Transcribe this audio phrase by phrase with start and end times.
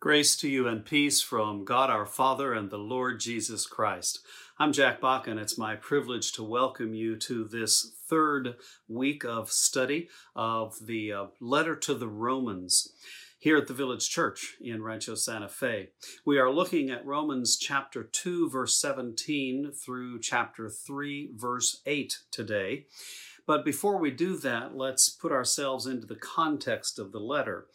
[0.00, 4.20] Grace to you and peace from God our Father and the Lord Jesus Christ.
[4.56, 8.54] I'm Jack Bach, and it's my privilege to welcome you to this third
[8.86, 12.92] week of study of the uh, letter to the Romans
[13.40, 15.88] here at the Village Church in Rancho Santa Fe.
[16.24, 22.86] We are looking at Romans chapter 2, verse 17 through chapter 3, verse 8 today.
[23.48, 27.66] But before we do that, let's put ourselves into the context of the letter.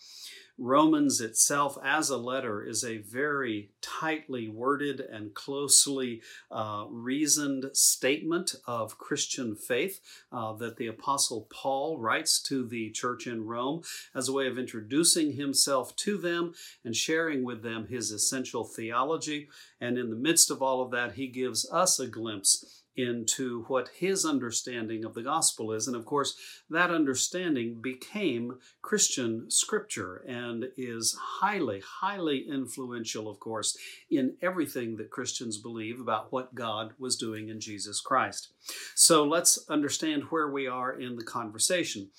[0.58, 6.22] Romans itself, as a letter, is a very tightly worded and closely
[6.52, 10.00] uh, reasoned statement of Christian faith
[10.32, 13.82] uh, that the Apostle Paul writes to the church in Rome
[14.14, 16.54] as a way of introducing himself to them
[16.86, 19.50] and sharing with them his essential theology.
[19.82, 23.90] And in the midst of all of that, he gives us a glimpse into what
[23.90, 25.88] his understanding of the gospel is.
[25.88, 26.36] And of course,
[26.70, 33.78] that understanding became Christian scripture and is highly, highly influential, of course,
[34.10, 38.50] in everything that Christians believe about what God was doing in Jesus Christ.
[38.96, 42.10] So let's understand where we are in the conversation.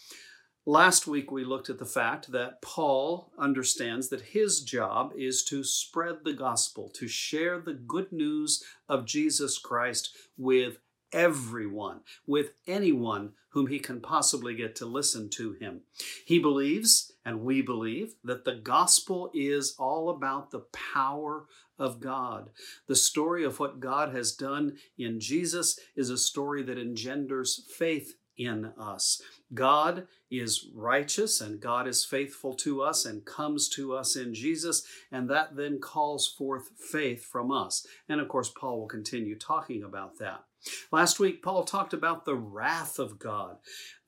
[0.67, 5.63] Last week, we looked at the fact that Paul understands that his job is to
[5.63, 10.79] spread the gospel, to share the good news of Jesus Christ with
[11.13, 15.83] everyone, with anyone whom he can possibly get to listen to him.
[16.25, 21.45] He believes, and we believe, that the gospel is all about the power
[21.79, 22.49] of God.
[22.89, 28.15] The story of what God has done in Jesus is a story that engenders faith
[28.37, 29.21] in us.
[29.53, 34.85] God is righteous and God is faithful to us and comes to us in Jesus,
[35.13, 37.87] and that then calls forth faith from us.
[38.09, 40.45] And of course, Paul will continue talking about that.
[40.91, 43.59] Last week, Paul talked about the wrath of God.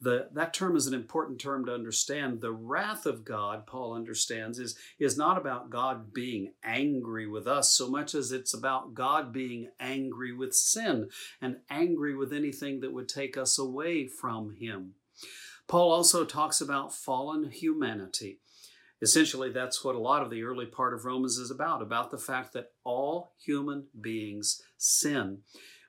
[0.00, 2.40] The, that term is an important term to understand.
[2.40, 7.72] The wrath of God, Paul understands, is, is not about God being angry with us
[7.72, 11.08] so much as it's about God being angry with sin
[11.40, 14.94] and angry with anything that would take us away from Him.
[15.68, 18.38] Paul also talks about fallen humanity.
[19.02, 22.18] Essentially, that's what a lot of the early part of Romans is about about the
[22.18, 25.40] fact that all human beings sin.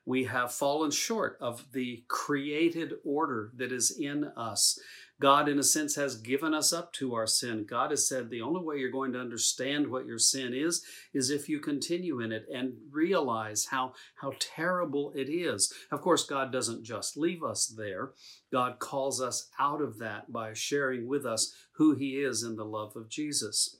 [0.08, 4.80] We have fallen short of the created order that is in us.
[5.20, 7.66] God, in a sense, has given us up to our sin.
[7.68, 10.82] God has said the only way you're going to understand what your sin is
[11.12, 15.70] is if you continue in it and realize how, how terrible it is.
[15.92, 18.12] Of course, God doesn't just leave us there,
[18.50, 22.64] God calls us out of that by sharing with us who He is in the
[22.64, 23.76] love of Jesus.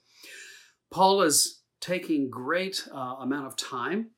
[0.90, 4.10] Paul is taking great uh, amount of time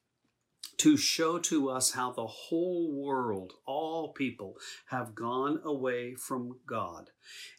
[0.81, 7.11] to show to us how the whole world, all people, have gone away from God.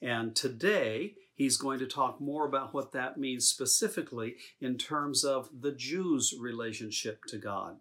[0.01, 5.49] And today, he's going to talk more about what that means specifically in terms of
[5.59, 7.77] the Jews' relationship to God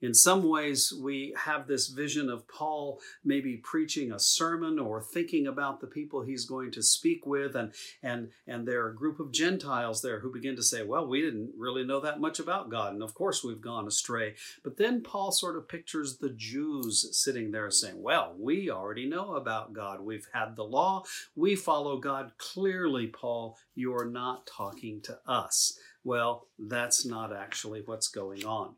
[0.00, 5.46] in some ways, we have this vision of Paul maybe preaching a sermon or thinking
[5.46, 7.72] about the people he's going to speak with, and
[8.02, 11.20] and and there are a group of Gentiles there who begin to say, "Well, we
[11.20, 14.34] didn't really know that much about God, and of course we've gone astray."
[14.64, 19.34] But then Paul sort of pictures the Jews sitting there saying, "Well, we already know
[19.34, 20.00] about God.
[20.00, 21.04] We've had the law.
[21.36, 25.78] We follow God clearly." Paul, you're not talking to us.
[26.04, 28.76] Well, that's not actually what's going on.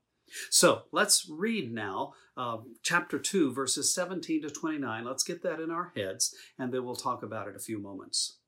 [0.51, 5.05] So let's read now uh, chapter 2, verses 17 to 29.
[5.05, 8.39] Let's get that in our heads, and then we'll talk about it a few moments.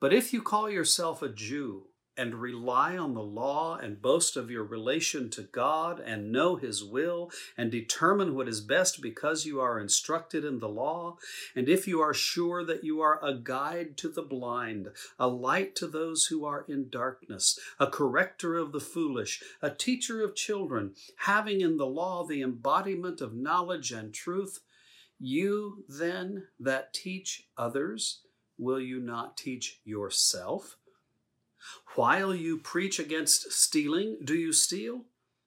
[0.00, 1.87] But if you call yourself a Jew
[2.18, 6.82] and rely on the law and boast of your relation to God and know His
[6.82, 11.16] will and determine what is best because you are instructed in the law,
[11.54, 15.76] and if you are sure that you are a guide to the blind, a light
[15.76, 20.94] to those who are in darkness, a corrector of the foolish, a teacher of children,
[21.18, 24.60] having in the law the embodiment of knowledge and truth,
[25.20, 28.22] you then that teach others,
[28.56, 30.77] will you not teach yourself?
[31.94, 35.04] While you preach against stealing, do you steal?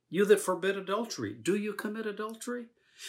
[0.09, 2.65] You that forbid adultery, do you commit adultery?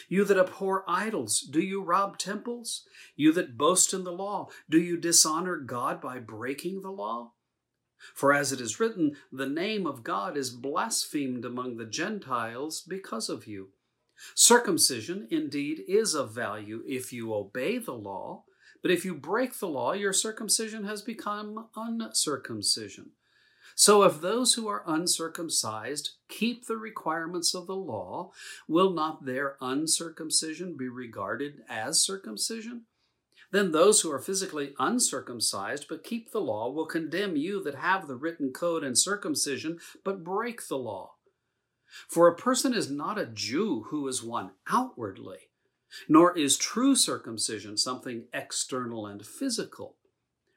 [0.08, 2.84] You that abhor idols, do you rob temples?
[3.16, 7.32] You that boast in the law, do you dishonor God by breaking the law?
[8.14, 13.28] For as it is written, the name of God is blasphemed among the Gentiles because
[13.28, 13.70] of you.
[14.34, 18.44] Circumcision indeed is of value if you obey the law,
[18.82, 23.12] but if you break the law, your circumcision has become uncircumcision.
[23.74, 28.32] So if those who are uncircumcised keep the requirements of the law,
[28.68, 32.82] will not their uncircumcision be regarded as circumcision?
[33.50, 38.08] Then those who are physically uncircumcised but keep the law will condemn you that have
[38.08, 41.14] the written code and circumcision but break the law.
[42.08, 45.50] For a person is not a Jew who is one outwardly,
[46.08, 49.96] nor is true circumcision something external and physical.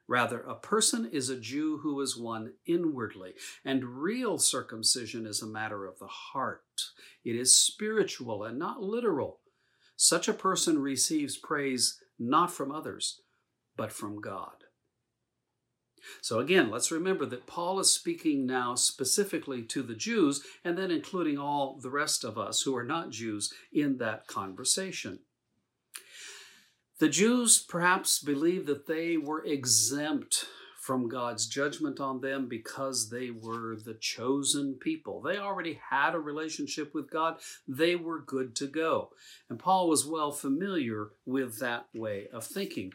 [0.08, 3.34] Rather, a person is a Jew who is one inwardly,
[3.64, 6.90] and real circumcision is a matter of the heart.
[7.24, 9.40] It is spiritual and not literal.
[9.96, 13.20] Such a person receives praise not from others,
[13.76, 14.64] but from God.
[16.20, 20.92] So again, let's remember that Paul is speaking now specifically to the Jews and then
[20.92, 25.20] including all the rest of us who are not Jews in that conversation.
[26.98, 30.46] The Jews perhaps believed that they were exempt
[30.80, 35.20] from God's judgment on them because they were the chosen people.
[35.20, 37.36] They already had a relationship with God,
[37.68, 39.10] they were good to go.
[39.50, 42.94] And Paul was well familiar with that way of thinking.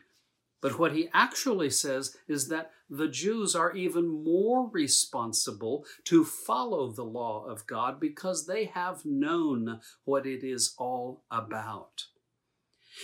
[0.61, 6.89] But what he actually says is that the Jews are even more responsible to follow
[6.91, 12.05] the law of God because they have known what it is all about.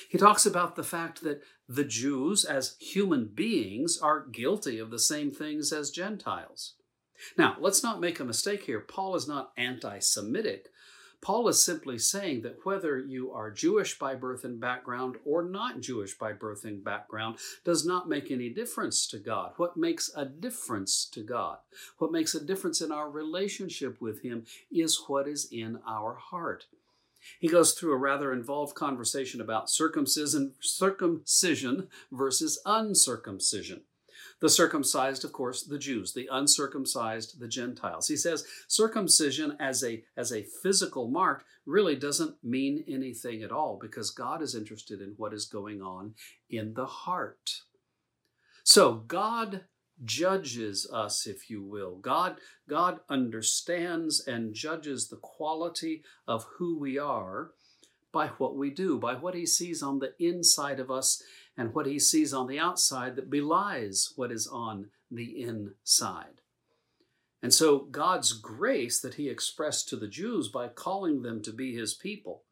[0.09, 4.99] He talks about the fact that the Jews, as human beings, are guilty of the
[4.99, 6.73] same things as Gentiles.
[7.37, 8.79] Now, let's not make a mistake here.
[8.79, 10.67] Paul is not anti Semitic.
[11.19, 15.81] Paul is simply saying that whether you are Jewish by birth and background or not
[15.81, 19.53] Jewish by birth and background does not make any difference to God.
[19.57, 21.57] What makes a difference to God,
[21.97, 26.67] what makes a difference in our relationship with Him, is what is in our heart.
[27.39, 33.81] He goes through a rather involved conversation about circumcision, circumcision versus uncircumcision.
[34.39, 38.07] The circumcised, of course, the Jews, the uncircumcised, the Gentiles.
[38.07, 43.79] He says circumcision as a, as a physical mark really doesn't mean anything at all
[43.81, 46.13] because God is interested in what is going on
[46.49, 47.61] in the heart.
[48.63, 49.61] So God
[50.03, 51.95] judges us, if you will.
[51.97, 52.37] God,
[52.69, 57.51] God understands and judges the quality of who we are
[58.11, 61.21] by what we do, by what he sees on the inside of us
[61.57, 66.41] and what he sees on the outside that belies what is on the inside.
[67.41, 71.75] And so, God's grace that he expressed to the Jews by calling them to be
[71.75, 72.43] his people,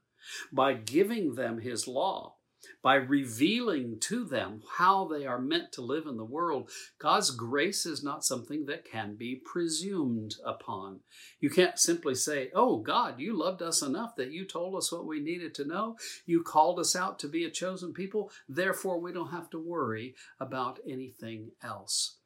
[0.51, 2.34] by giving them his law,
[2.81, 6.69] by revealing to them how they are meant to live in the world.
[6.99, 10.99] God's grace is not something that can be presumed upon.
[11.39, 15.05] You can't simply say, Oh, God, you loved us enough that you told us what
[15.05, 15.97] we needed to know.
[16.25, 18.31] You called us out to be a chosen people.
[18.47, 22.17] Therefore, we don't have to worry about anything else.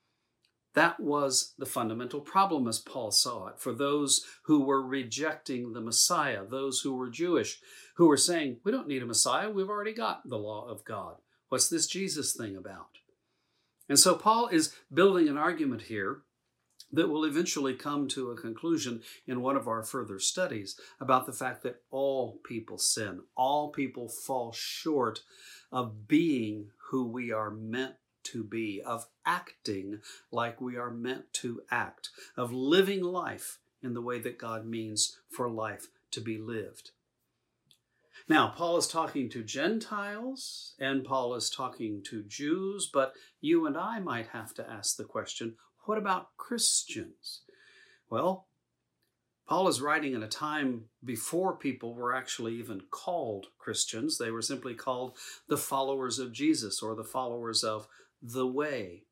[0.75, 5.81] That was the fundamental problem as Paul saw it for those who were rejecting the
[5.81, 7.59] Messiah, those who were Jewish,
[7.95, 11.15] who were saying, We don't need a Messiah, we've already got the law of God.
[11.49, 12.99] What's this Jesus thing about?
[13.87, 16.21] And so Paul is building an argument here
[16.91, 21.33] that will eventually come to a conclusion in one of our further studies about the
[21.33, 25.21] fact that all people sin, all people fall short
[25.71, 27.95] of being who we are meant
[28.31, 29.99] to be, of acting
[30.31, 35.17] like we are meant to act, of living life in the way that God means
[35.29, 36.91] for life to be lived.
[38.27, 43.77] Now, Paul is talking to Gentiles and Paul is talking to Jews, but you and
[43.77, 47.41] I might have to ask the question what about Christians?
[48.09, 48.45] Well,
[49.47, 54.19] Paul is writing in a time before people were actually even called Christians.
[54.19, 57.87] They were simply called the followers of Jesus or the followers of
[58.21, 59.03] the way.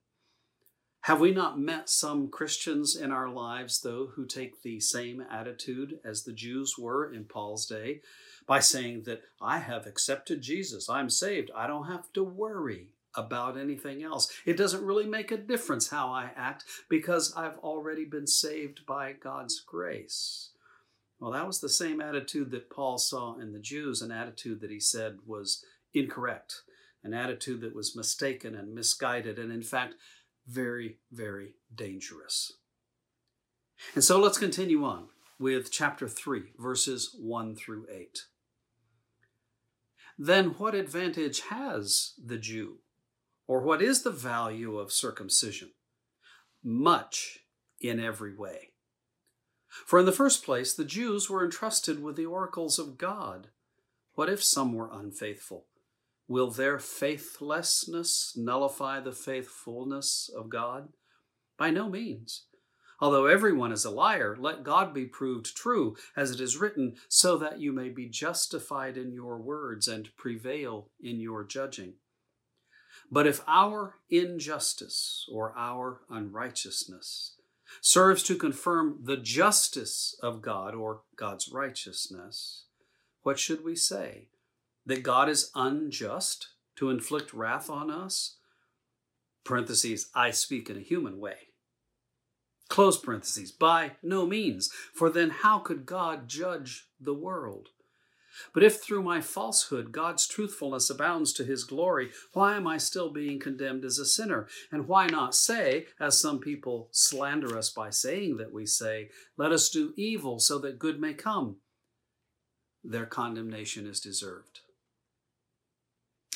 [1.02, 6.00] Have we not met some Christians in our lives, though, who take the same attitude
[6.04, 8.02] as the Jews were in Paul's day
[8.46, 13.58] by saying that I have accepted Jesus, I'm saved, I don't have to worry about
[13.58, 14.30] anything else.
[14.46, 19.14] It doesn't really make a difference how I act because I've already been saved by
[19.14, 20.52] God's grace.
[21.20, 24.72] Well, that was the same attitude that Paul saw in the Jews, an attitude that
[24.72, 26.64] he said was incorrect
[27.04, 29.96] an attitude that was mistaken and misguided, and in fact,
[30.48, 32.54] very, very dangerous.
[33.96, 35.08] And so let's continue on
[35.40, 38.22] with chapter 3, verses 1 through 8.
[40.18, 42.80] Then what advantage has the Jew?
[43.48, 45.72] Or what is the value of circumcision?
[46.64, 47.40] Much
[47.80, 48.72] in every way.
[49.68, 53.50] For in the first place, the Jews were entrusted with the oracles of God.
[54.16, 55.68] What if some were unfaithful?
[56.28, 60.90] Will their faithlessness nullify the faithfulness of God?
[61.58, 62.44] By no means.
[63.00, 67.38] Although everyone is a liar, let God be proved true, as it is written, so
[67.38, 71.94] that you may be justified in your words and prevail in your judging.
[73.12, 77.36] But if our injustice or our unrighteousness
[77.82, 82.66] serves to confirm the justice of God or God's righteousness,
[83.22, 84.30] what should we say?
[84.88, 88.38] That God is unjust to inflict wrath on us?
[89.44, 91.36] Parentheses, I speak in a human way.
[92.70, 97.68] Close parentheses, by no means, for then how could God judge the world?
[98.54, 103.12] But if through my falsehood God's truthfulness abounds to his glory, why am I still
[103.12, 104.48] being condemned as a sinner?
[104.72, 109.52] And why not say, as some people slander us by saying that we say, let
[109.52, 111.58] us do evil so that good may come?
[112.84, 114.62] Their condemnation is deserved.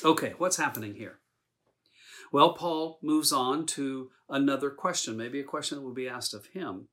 [0.04, 1.20] Okay, what's happening here?
[2.32, 6.46] Well, Paul moves on to another question, maybe a question that will be asked of
[6.46, 6.88] him.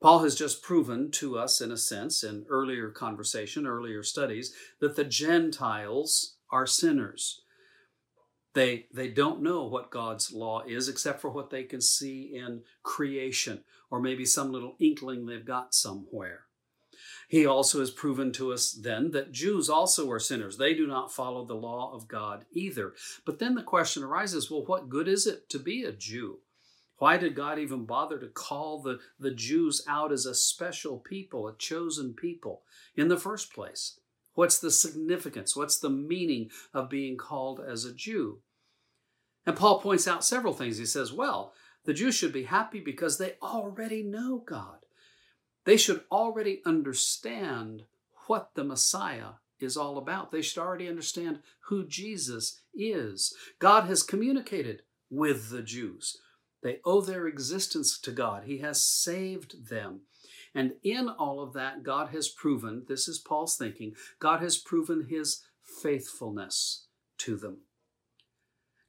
[0.00, 4.96] Paul has just proven to us, in a sense, in earlier conversation, earlier studies, that
[4.96, 7.42] the Gentiles are sinners.
[8.54, 12.62] They, they don't know what God's law is except for what they can see in
[12.82, 16.46] creation, or maybe some little inkling they've got somewhere.
[17.28, 20.56] He also has proven to us then that Jews also are sinners.
[20.56, 22.94] They do not follow the law of God either.
[23.24, 26.40] But then the question arises well, what good is it to be a Jew?
[26.98, 31.48] Why did God even bother to call the, the Jews out as a special people,
[31.48, 32.62] a chosen people
[32.94, 33.98] in the first place?
[34.34, 35.56] What's the significance?
[35.56, 38.40] What's the meaning of being called as a Jew?
[39.46, 40.76] And Paul points out several things.
[40.76, 41.54] He says, well,
[41.84, 44.80] the Jews should be happy because they already know God.
[45.64, 47.84] They should already understand
[48.26, 50.30] what the Messiah is all about.
[50.30, 53.34] They should already understand who Jesus is.
[53.58, 56.16] God has communicated with the Jews.
[56.62, 58.44] They owe their existence to God.
[58.44, 60.02] He has saved them.
[60.54, 65.06] And in all of that, God has proven this is Paul's thinking God has proven
[65.08, 65.42] his
[65.82, 66.86] faithfulness
[67.18, 67.58] to them.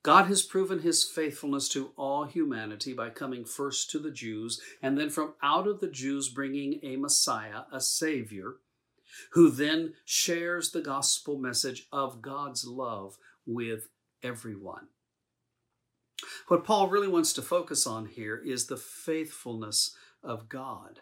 [0.03, 4.97] God has proven his faithfulness to all humanity by coming first to the Jews and
[4.97, 8.55] then from out of the Jews bringing a Messiah, a Savior,
[9.33, 13.89] who then shares the gospel message of God's love with
[14.23, 14.87] everyone.
[16.47, 21.01] What Paul really wants to focus on here is the faithfulness of God.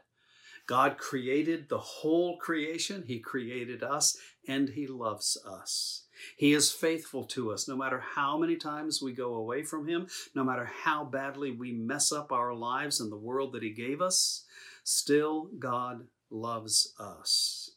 [0.67, 6.03] God created the whole creation, He created us, and He loves us.
[6.37, 10.07] He is faithful to us no matter how many times we go away from Him,
[10.35, 14.01] no matter how badly we mess up our lives and the world that He gave
[14.01, 14.45] us,
[14.83, 17.71] still God loves us.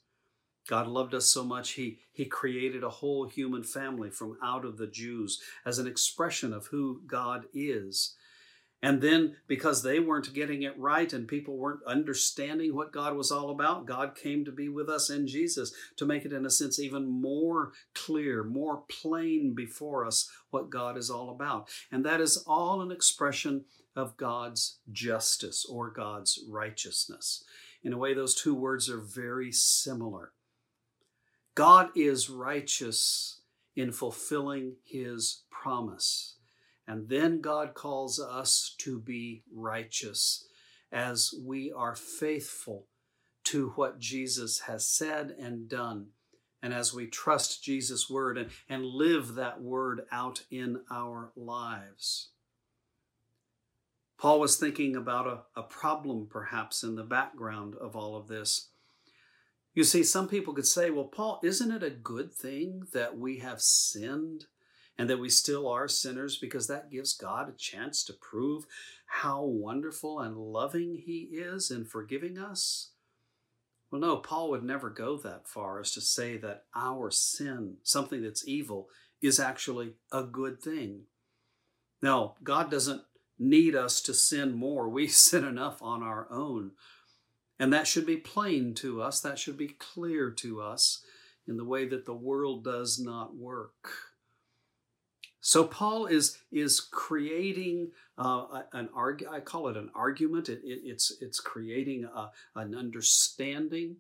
[0.69, 4.79] God loved us so much, he, he created a whole human family from out of
[4.79, 8.15] the Jews as an expression of who God is.
[8.85, 13.31] And then, because they weren't getting it right and people weren't understanding what God was
[13.31, 16.51] all about, God came to be with us in Jesus to make it, in a
[16.51, 21.69] sense, even more clear, more plain before us what God is all about.
[21.93, 27.45] And that is all an expression of God's justice or God's righteousness.
[27.85, 30.33] In a way, those two words are very similar.
[31.55, 33.43] God is righteous
[33.77, 36.37] in fulfilling his promise.
[36.93, 40.45] And then God calls us to be righteous
[40.93, 42.87] as we are faithful
[43.45, 46.09] to what Jesus has said and done.
[46.63, 52.29] And as we trust Jesus' word and, and live that word out in our lives.
[54.19, 58.69] Paul was thinking about a, a problem perhaps in the background of all of this.
[59.73, 63.39] You see, some people could say, well, Paul, isn't it a good thing that we
[63.39, 64.45] have sinned
[64.99, 68.67] and that we still are sinners because that gives God a chance to prove
[69.07, 72.91] how wonderful and loving He is in forgiving us?
[73.91, 78.23] Well, no, Paul would never go that far as to say that our sin, something
[78.23, 78.89] that's evil,
[79.21, 81.03] is actually a good thing.
[82.01, 83.03] No, God doesn't
[83.39, 84.89] need us to sin more.
[84.89, 86.73] We sin enough on our own.
[87.59, 91.05] And that should be plain to us, that should be clear to us
[91.47, 94.12] in the way that the world does not work.
[95.45, 100.49] So Paul is is creating uh, an arg- I call it an argument.
[100.49, 103.97] It, it, it's it's creating a, an understanding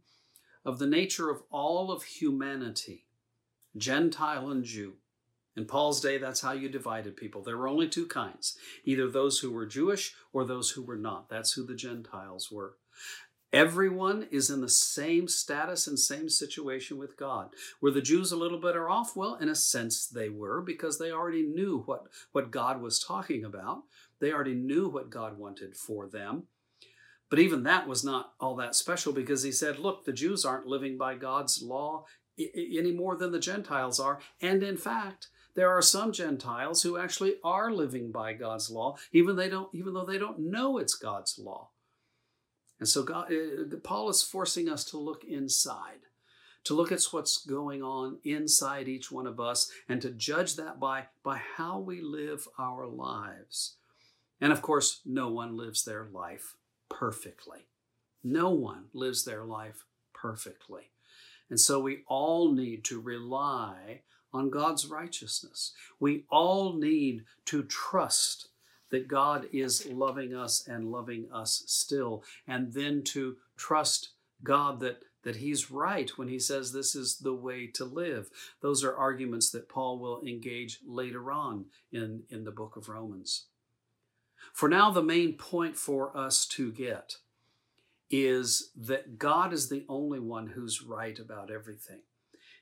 [0.64, 3.06] of the nature of all of humanity,
[3.76, 4.94] Gentile and Jew.
[5.56, 7.42] In Paul's day, that's how you divided people.
[7.42, 11.28] There were only two kinds either those who were Jewish or those who were not.
[11.28, 12.76] That's who the Gentiles were.
[13.52, 17.50] Everyone is in the same status and same situation with God.
[17.82, 19.14] Were the Jews a little better off?
[19.14, 23.44] Well, in a sense, they were because they already knew what, what God was talking
[23.44, 23.82] about.
[24.20, 26.44] They already knew what God wanted for them.
[27.28, 30.66] But even that was not all that special because he said, look, the Jews aren't
[30.66, 32.06] living by God's law
[32.38, 34.18] any more than the Gentiles are.
[34.40, 39.36] And in fact, there are some Gentiles who actually are living by God's law, even
[39.36, 41.68] they don't, even though they don't know it's God's law.
[42.82, 46.00] And so God, uh, Paul is forcing us to look inside,
[46.64, 50.80] to look at what's going on inside each one of us, and to judge that
[50.80, 53.76] by by how we live our lives.
[54.40, 56.56] And of course, no one lives their life
[56.88, 57.68] perfectly.
[58.24, 60.90] No one lives their life perfectly.
[61.50, 64.00] And so we all need to rely
[64.32, 65.72] on God's righteousness.
[66.00, 68.48] We all need to trust
[68.92, 74.10] that God is loving us and loving us still, and then to trust
[74.44, 78.30] God that, that He's right when He says this is the way to live.
[78.60, 83.46] Those are arguments that Paul will engage later on in, in the book of Romans.
[84.52, 87.16] For now, the main point for us to get
[88.10, 92.00] is that God is the only one who's right about everything.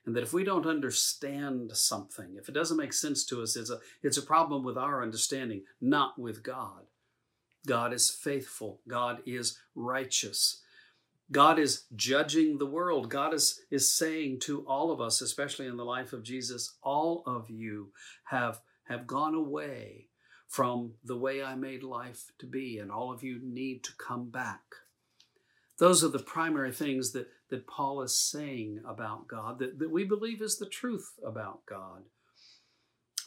[0.06, 3.70] And that if we don't understand something, if it doesn't make sense to us, it's
[3.70, 6.86] a, it's a problem with our understanding, not with God.
[7.66, 8.80] God is faithful.
[8.88, 10.62] God is righteous.
[11.30, 13.10] God is judging the world.
[13.10, 17.22] God is, is saying to all of us, especially in the life of Jesus, all
[17.26, 17.92] of you
[18.24, 20.08] have, have gone away
[20.48, 24.30] from the way I made life to be, and all of you need to come
[24.30, 24.62] back.
[25.80, 30.04] Those are the primary things that, that Paul is saying about God, that, that we
[30.04, 32.02] believe is the truth about God.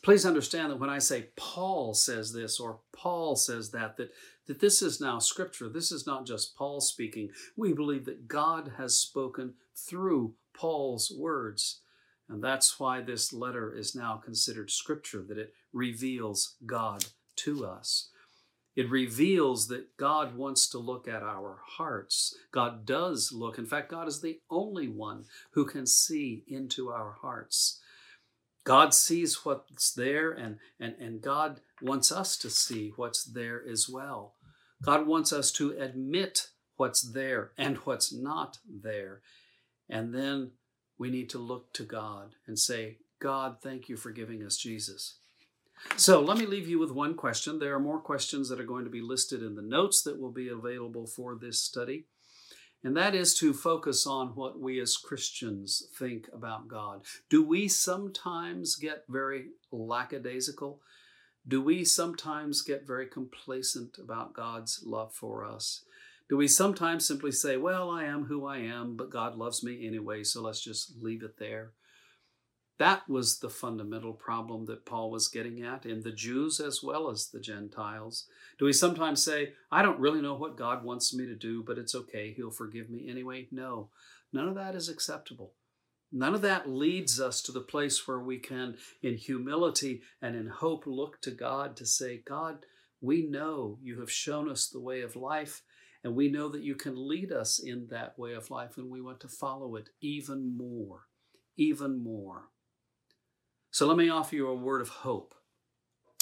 [0.03, 4.11] Please understand that when I say Paul says this or Paul says that, that,
[4.45, 5.67] that this is now scripture.
[5.67, 7.29] This is not just Paul speaking.
[7.57, 11.81] We believe that God has spoken through Paul's words.
[12.29, 17.05] And that's why this letter is now considered scripture, that it reveals God
[17.37, 18.09] to us.
[18.75, 22.35] It reveals that God wants to look at our hearts.
[22.51, 23.57] God does look.
[23.57, 27.79] In fact, God is the only one who can see into our hearts.
[28.63, 33.89] God sees what's there, and, and, and God wants us to see what's there as
[33.89, 34.35] well.
[34.81, 39.21] God wants us to admit what's there and what's not there.
[39.89, 40.51] And then
[40.97, 45.19] we need to look to God and say, God, thank you for giving us Jesus.
[45.97, 47.59] So let me leave you with one question.
[47.59, 50.31] There are more questions that are going to be listed in the notes that will
[50.31, 52.05] be available for this study.
[52.83, 57.03] And that is to focus on what we as Christians think about God.
[57.29, 60.81] Do we sometimes get very lackadaisical?
[61.47, 65.85] Do we sometimes get very complacent about God's love for us?
[66.29, 69.85] Do we sometimes simply say, Well, I am who I am, but God loves me
[69.85, 71.71] anyway, so let's just leave it there?
[72.79, 77.09] That was the fundamental problem that Paul was getting at in the Jews as well
[77.09, 78.27] as the Gentiles.
[78.57, 81.77] Do we sometimes say, I don't really know what God wants me to do, but
[81.77, 83.47] it's okay, He'll forgive me anyway?
[83.51, 83.89] No,
[84.31, 85.53] none of that is acceptable.
[86.11, 90.47] None of that leads us to the place where we can, in humility and in
[90.47, 92.65] hope, look to God to say, God,
[93.01, 95.61] we know you have shown us the way of life,
[96.03, 99.01] and we know that you can lead us in that way of life, and we
[99.01, 101.01] want to follow it even more,
[101.57, 102.49] even more.
[103.73, 105.33] So let me offer you a word of hope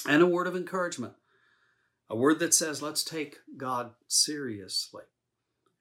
[0.07, 1.15] and a word of encouragement.
[2.09, 5.03] A word that says, let's take God seriously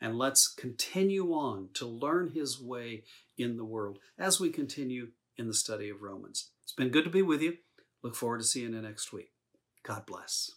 [0.01, 3.05] and let's continue on to learn His way
[3.39, 6.51] in the world as we continue in the study of Romans.
[6.65, 7.59] It's been good to be with you.
[8.03, 9.31] Look forward to seeing you next week.
[9.85, 10.51] God bless.